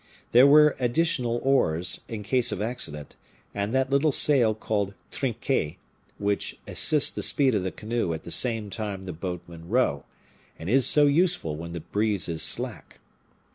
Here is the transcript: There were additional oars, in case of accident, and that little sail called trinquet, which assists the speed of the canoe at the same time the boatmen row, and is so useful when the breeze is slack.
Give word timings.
There 0.31 0.47
were 0.47 0.75
additional 0.79 1.39
oars, 1.43 2.01
in 2.07 2.23
case 2.23 2.51
of 2.51 2.59
accident, 2.59 3.15
and 3.53 3.71
that 3.75 3.91
little 3.91 4.11
sail 4.11 4.55
called 4.55 4.95
trinquet, 5.11 5.77
which 6.17 6.57
assists 6.65 7.11
the 7.11 7.21
speed 7.21 7.53
of 7.53 7.61
the 7.61 7.71
canoe 7.71 8.11
at 8.11 8.23
the 8.23 8.31
same 8.31 8.71
time 8.71 9.05
the 9.05 9.13
boatmen 9.13 9.69
row, 9.69 10.03
and 10.57 10.71
is 10.71 10.87
so 10.87 11.05
useful 11.05 11.55
when 11.55 11.73
the 11.73 11.81
breeze 11.81 12.27
is 12.27 12.41
slack. 12.41 12.97